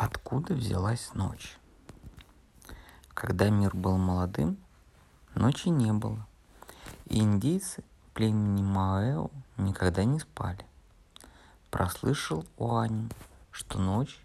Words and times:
Откуда 0.00 0.54
взялась 0.54 1.12
ночь? 1.12 1.58
Когда 3.12 3.50
мир 3.50 3.76
был 3.76 3.98
молодым, 3.98 4.56
ночи 5.34 5.68
не 5.68 5.92
было. 5.92 6.26
И 7.04 7.18
индейцы 7.18 7.84
племени 8.14 8.62
Маэо 8.62 9.28
никогда 9.58 10.04
не 10.04 10.18
спали. 10.18 10.64
Прослышал 11.70 12.46
Уанин, 12.56 13.10
что 13.50 13.78
ночь 13.78 14.18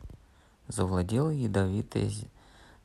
завладела 0.70 1.30
ядовитая 1.30 2.10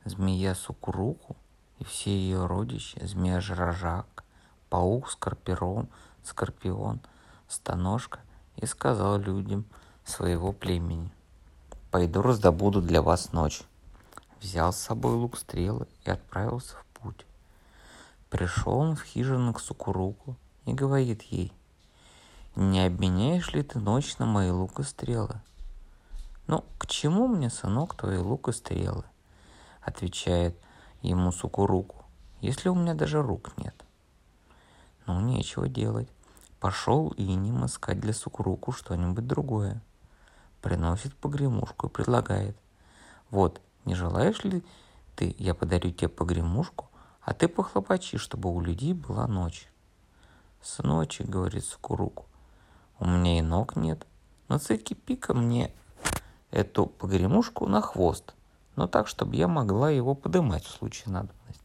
змея 0.03 0.53
Сукуруку 0.53 1.37
и 1.79 1.85
все 1.85 2.11
ее 2.11 2.45
родичи, 2.45 3.01
змея 3.05 3.39
Жражак, 3.39 4.25
паук, 4.69 5.09
скорпион, 5.09 5.87
скорпион, 6.25 6.99
станожка, 7.47 8.19
и 8.57 8.65
сказал 8.65 9.17
людям 9.17 9.63
своего 10.03 10.51
племени– 10.51 11.09
Пойду 11.91 12.21
раздобуду 12.21 12.81
для 12.81 13.01
вас 13.01 13.33
ночь. 13.33 13.63
Взял 14.39 14.71
с 14.71 14.77
собой 14.77 15.13
лук 15.15 15.37
стрелы 15.37 15.87
и 16.05 16.09
отправился 16.09 16.77
в 16.77 16.85
путь. 16.85 17.25
Пришел 18.29 18.77
он 18.77 18.95
в 18.95 19.03
хижину 19.03 19.53
к 19.53 19.59
Сукуруку 19.59 20.37
и 20.63 20.71
говорит 20.71 21.21
ей, 21.23 21.51
«Не 22.55 22.85
обменяешь 22.85 23.51
ли 23.51 23.61
ты 23.61 23.79
ночь 23.79 24.17
на 24.19 24.25
мои 24.25 24.51
лук 24.51 24.79
и 24.79 24.83
стрелы?» 24.83 25.41
«Ну, 26.47 26.63
к 26.77 26.87
чему 26.87 27.27
мне, 27.27 27.49
сынок, 27.49 27.95
твои 27.95 28.19
лук 28.19 28.47
и 28.47 28.53
стрелы?» 28.53 29.03
Отвечает 29.81 30.57
ему 31.01 31.33
Сукуруку, 31.33 32.05
«если 32.39 32.69
у 32.69 32.75
меня 32.75 32.93
даже 32.93 33.21
рук 33.21 33.51
нет». 33.57 33.75
Ну, 35.07 35.19
нечего 35.19 35.67
делать. 35.67 36.07
Пошел 36.61 37.09
и 37.09 37.23
ним 37.23 37.65
искать 37.65 37.99
для 37.99 38.13
Сукуруку 38.13 38.71
что-нибудь 38.71 39.27
другое 39.27 39.81
приносит 40.61 41.15
погремушку 41.15 41.87
и 41.87 41.89
предлагает. 41.89 42.57
Вот, 43.29 43.61
не 43.85 43.95
желаешь 43.95 44.43
ли 44.43 44.63
ты, 45.15 45.35
я 45.37 45.53
подарю 45.53 45.91
тебе 45.91 46.09
погремушку, 46.09 46.89
а 47.21 47.33
ты 47.33 47.47
похлопочи, 47.47 48.17
чтобы 48.17 48.53
у 48.53 48.61
людей 48.61 48.93
была 48.93 49.27
ночь. 49.27 49.67
С 50.61 50.81
ночи, 50.83 51.23
говорит 51.23 51.65
Сукуруку, 51.65 52.25
у 52.99 53.05
меня 53.05 53.39
и 53.39 53.41
ног 53.41 53.75
нет, 53.75 54.05
но 54.47 54.59
цепи-ка 54.59 55.33
мне 55.33 55.73
эту 56.51 56.85
погремушку 56.85 57.67
на 57.67 57.81
хвост, 57.81 58.35
но 58.75 58.87
так, 58.87 59.07
чтобы 59.07 59.35
я 59.35 59.47
могла 59.47 59.89
его 59.89 60.13
подымать 60.13 60.65
в 60.65 60.71
случае 60.71 61.13
надобности. 61.13 61.61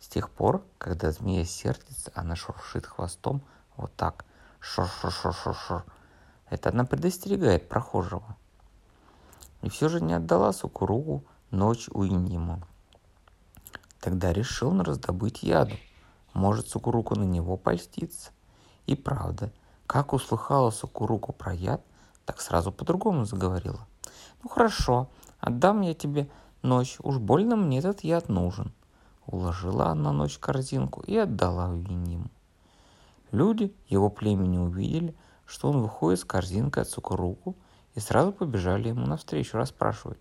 С 0.00 0.08
тех 0.08 0.30
пор, 0.30 0.62
когда 0.78 1.10
змея 1.10 1.44
сердится, 1.44 2.12
она 2.14 2.36
шуршит 2.36 2.86
хвостом 2.86 3.42
вот 3.76 3.94
так, 3.96 4.24
шур-шур-шур-шур-шур, 4.60 5.84
это 6.48 6.70
она 6.70 6.84
предостерегает 6.84 7.68
прохожего. 7.68 8.36
И 9.62 9.68
все 9.68 9.88
же 9.88 10.00
не 10.00 10.14
отдала 10.14 10.52
Сукуругу 10.52 11.24
ночь 11.50 11.88
Уиниму. 11.90 12.62
Тогда 14.00 14.32
решил 14.32 14.68
он 14.68 14.82
раздобыть 14.82 15.42
яду. 15.42 15.74
Может, 16.32 16.68
Сукуруку 16.68 17.16
на 17.16 17.24
него 17.24 17.56
польстится. 17.56 18.30
И 18.86 18.94
правда, 18.94 19.52
как 19.86 20.12
услыхала 20.12 20.70
Сукуруку 20.70 21.32
про 21.32 21.52
яд, 21.54 21.82
так 22.24 22.40
сразу 22.40 22.70
по-другому 22.70 23.24
заговорила. 23.24 23.86
Ну 24.42 24.48
хорошо, 24.48 25.08
отдам 25.40 25.80
я 25.80 25.94
тебе 25.94 26.28
ночь, 26.62 26.98
уж 27.02 27.18
больно 27.18 27.56
мне 27.56 27.78
этот 27.78 28.04
яд 28.04 28.28
нужен. 28.28 28.72
Уложила 29.26 29.86
она 29.86 30.12
ночь 30.12 30.38
корзинку 30.38 31.02
и 31.02 31.16
отдала 31.16 31.70
Уиниму. 31.70 32.30
Люди 33.32 33.74
его 33.88 34.08
племени 34.08 34.58
увидели, 34.58 35.16
что 35.46 35.70
он 35.70 35.80
выходит 35.80 36.20
с 36.20 36.24
корзинкой 36.24 36.82
от 36.82 36.88
Сукуруку 36.88 37.56
и 37.94 38.00
сразу 38.00 38.32
побежали 38.32 38.88
ему 38.88 39.06
навстречу 39.06 39.56
расспрашивать. 39.56 40.18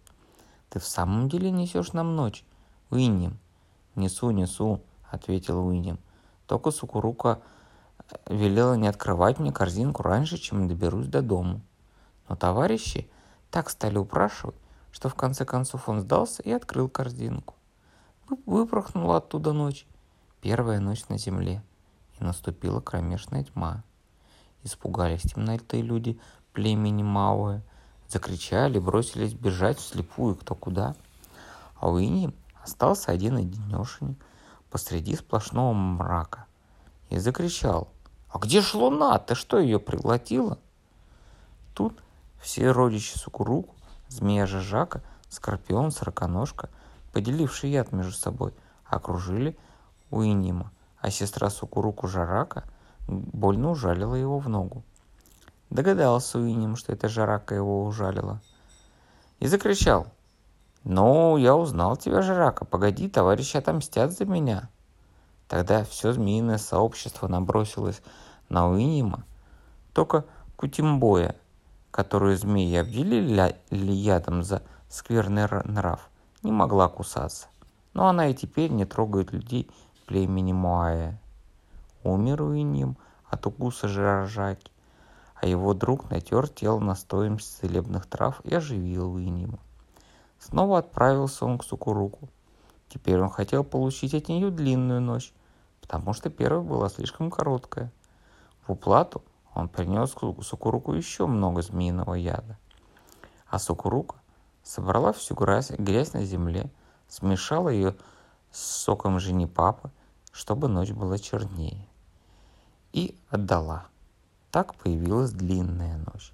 «Ты 0.70 0.80
в 0.80 0.86
самом 0.86 1.30
деле 1.30 1.52
несешь 1.52 1.94
нам 1.94 2.16
ночь?» 2.16 2.46
«Уинним». 2.90 3.38
«Несу, 3.96 4.32
несу»,— 4.32 4.82
ответил 5.10 5.66
Уинним. 5.66 6.00
«Только 6.48 6.72
Сукурука 6.72 7.40
э, 7.98 8.34
велела 8.34 8.76
не 8.76 8.88
открывать 8.88 9.40
мне 9.40 9.52
корзинку 9.52 10.04
раньше, 10.04 10.38
чем 10.38 10.68
доберусь 10.68 11.08
до 11.08 11.22
дому». 11.22 11.62
Но 12.28 12.36
товарищи 12.36 13.10
так 13.52 13.70
стали 13.70 13.98
упрашивать, 13.98 14.56
что 14.92 15.10
в 15.10 15.16
конце 15.16 15.46
концов 15.46 15.88
он 15.90 16.02
сдался 16.02 16.42
и 16.44 16.52
открыл 16.52 16.90
корзинку. 16.90 17.56
Выпорхнула 18.46 19.18
оттуда 19.18 19.54
ночь, 19.54 19.86
первая 20.42 20.80
ночь 20.80 21.08
на 21.10 21.18
земле, 21.18 21.62
и 22.20 22.24
наступила 22.24 22.82
кромешная 22.82 23.44
тьма. 23.44 23.84
Испугались 24.66 25.22
темноты 25.22 25.82
люди 25.82 26.20
племени 26.52 27.04
Мауэ, 27.04 27.62
закричали, 28.08 28.80
бросились 28.80 29.36
бежать 29.36 29.78
вслепую 29.78 30.36
кто 30.36 30.56
куда. 30.56 30.96
А 31.76 31.92
Уинни 31.92 32.34
остался 32.64 33.12
один 33.12 33.38
одинешенек 33.38 34.18
посреди 34.72 35.16
сплошного 35.16 35.72
мрака 35.72 36.48
и 37.12 37.20
закричал. 37.20 37.90
«А 38.28 38.40
где 38.40 38.62
ж 38.62 38.74
луна? 38.74 39.20
Ты 39.20 39.36
что, 39.36 39.60
ее 39.60 39.80
приглотила?» 39.80 40.58
Тут 41.76 42.02
все 42.42 42.72
родичи 42.72 43.16
Сукуруку, 43.20 43.76
змея 44.08 44.48
Жижака, 44.48 45.04
Скорпион, 45.30 45.92
Сороконожка, 45.92 46.72
поделившие 47.14 47.72
яд 47.72 47.92
между 47.92 48.14
собой, 48.14 48.52
окружили 48.84 49.56
Уинима, 50.10 50.72
а 51.00 51.12
сестра 51.12 51.52
Сукуруку 51.52 52.08
Жарака– 52.08 52.64
больно 53.08 53.72
ужалила 53.72 54.16
его 54.16 54.40
в 54.40 54.50
ногу. 54.50 54.84
Догадался 55.70 56.40
Уинем, 56.40 56.76
что 56.76 56.94
это 56.94 57.10
Жарака 57.10 57.56
его 57.56 57.86
ужалила. 57.86 58.42
И 59.40 59.48
закричал. 59.48 60.08
«Ну, 60.84 61.38
я 61.38 61.56
узнал 61.56 61.98
тебя, 61.98 62.22
Жарака. 62.22 62.64
Погоди, 62.64 63.10
товарищи 63.10 63.58
отомстят 63.58 64.12
за 64.12 64.26
меня». 64.26 64.70
Тогда 65.48 65.84
все 65.84 66.14
змеиное 66.14 66.58
сообщество 66.58 67.28
набросилось 67.28 68.02
на 68.50 68.70
Уинема. 68.70 69.26
Только 69.94 70.26
Кутимбоя, 70.56 71.36
которую 71.92 72.38
змеи 72.38 72.76
обделили 72.78 73.92
ядом 73.92 74.44
за 74.44 74.64
скверный 74.90 75.48
нрав, 75.66 76.10
не 76.44 76.52
могла 76.52 76.88
кусаться. 76.88 77.48
Но 77.94 78.08
она 78.08 78.28
и 78.28 78.34
теперь 78.34 78.72
не 78.72 78.86
трогает 78.86 79.32
людей 79.34 79.70
племени 80.06 80.54
Муая 80.54 81.20
умер 82.06 82.44
Уиньям 82.44 82.98
от 83.30 83.46
укуса 83.48 83.88
жирожаки, 83.88 84.72
а 85.36 85.48
его 85.48 85.74
друг 85.74 86.10
натер 86.10 86.48
тело 86.48 86.80
настоем 86.80 87.40
целебных 87.40 88.06
трав 88.06 88.42
и 88.46 88.54
оживил 88.54 89.14
Уиньяма. 89.14 89.60
Снова 90.40 90.80
отправился 90.80 91.46
он 91.46 91.58
к 91.58 91.64
Сукуруку. 91.64 92.30
Теперь 92.88 93.20
он 93.20 93.30
хотел 93.30 93.64
получить 93.64 94.14
от 94.14 94.30
нее 94.30 94.52
длинную 94.52 95.02
ночь, 95.02 95.34
потому 95.82 96.14
что 96.14 96.30
первая 96.30 96.62
была 96.62 96.90
слишком 96.90 97.32
короткая. 97.32 97.92
В 98.68 98.74
уплату 98.74 99.24
он 99.54 99.68
принес 99.68 100.16
Сукуруку 100.42 100.94
еще 100.94 101.26
много 101.26 101.62
змеиного 101.64 102.14
яда. 102.14 102.58
А 103.50 103.58
Сукурука 103.58 104.18
собрала 104.64 105.14
всю 105.14 105.34
грязь, 105.34 105.72
грязь 105.72 106.14
на 106.14 106.24
земле, 106.24 106.70
смешала 107.08 107.70
ее 107.70 107.96
с 108.52 108.60
соком 108.60 109.20
жени 109.20 109.48
папы, 109.48 109.90
чтобы 110.32 110.68
ночь 110.68 110.92
была 110.92 111.18
чернее 111.18 111.88
и 112.96 113.14
отдала. 113.30 113.88
Так 114.52 114.74
появилась 114.76 115.32
длинная 115.32 115.98
ночь. 115.98 116.32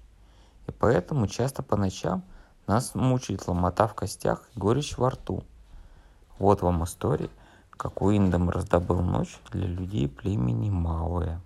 И 0.68 0.70
поэтому 0.70 1.26
часто 1.26 1.64
по 1.64 1.76
ночам 1.76 2.22
нас 2.68 2.94
мучает 2.94 3.48
ломота 3.48 3.88
в 3.88 3.94
костях 3.94 4.48
и 4.54 4.60
горечь 4.60 4.96
во 4.96 5.10
рту. 5.10 5.42
Вот 6.38 6.62
вам 6.62 6.84
история, 6.84 7.30
как 7.72 8.00
Уиндом 8.00 8.48
раздобыл 8.48 9.02
ночь 9.02 9.40
для 9.50 9.66
людей 9.66 10.08
племени 10.08 10.70
Мауэ. 10.70 11.40